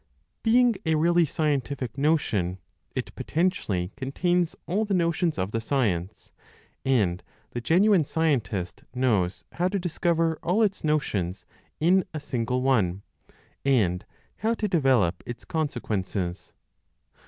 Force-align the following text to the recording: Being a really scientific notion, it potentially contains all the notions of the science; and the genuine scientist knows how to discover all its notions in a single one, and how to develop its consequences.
Being 0.41 0.73
a 0.83 0.95
really 0.95 1.25
scientific 1.27 1.95
notion, 1.95 2.57
it 2.95 3.13
potentially 3.13 3.91
contains 3.95 4.55
all 4.65 4.83
the 4.83 4.95
notions 4.95 5.37
of 5.37 5.51
the 5.51 5.61
science; 5.61 6.31
and 6.83 7.21
the 7.51 7.61
genuine 7.61 8.05
scientist 8.05 8.83
knows 8.95 9.45
how 9.51 9.67
to 9.67 9.77
discover 9.77 10.39
all 10.41 10.63
its 10.63 10.83
notions 10.83 11.45
in 11.79 12.03
a 12.15 12.19
single 12.19 12.63
one, 12.63 13.03
and 13.63 14.03
how 14.37 14.55
to 14.55 14.67
develop 14.67 15.21
its 15.27 15.45
consequences. 15.45 16.51